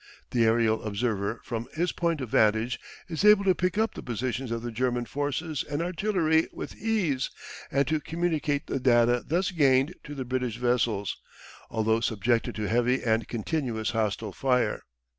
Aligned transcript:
The 0.31 0.45
aerial 0.45 0.81
observer 0.81 1.39
from 1.43 1.67
his 1.75 1.91
point 1.91 2.21
of 2.21 2.29
vantage 2.29 2.79
is 3.07 3.23
able 3.23 3.43
to 3.43 3.53
pick 3.53 3.77
up 3.77 3.93
the 3.93 4.01
positions 4.01 4.49
of 4.49 4.63
the 4.63 4.71
German 4.71 5.05
forces 5.05 5.63
and 5.63 5.79
artillery 5.79 6.47
with 6.51 6.75
ease 6.75 7.29
and 7.71 7.85
to 7.87 7.99
communicate 7.99 8.65
the 8.65 8.79
data 8.79 9.23
thus 9.23 9.51
gained 9.51 9.93
to 10.05 10.15
the 10.15 10.25
British 10.25 10.57
vessels, 10.57 11.17
although 11.69 11.99
subjected 11.99 12.55
to 12.55 12.63
heavy 12.67 13.03
and 13.03 13.27
continuous 13.27 13.91
hostile 13.91 14.33
fire. 14.33 14.81